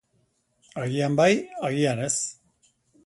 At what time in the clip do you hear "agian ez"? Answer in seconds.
1.69-2.15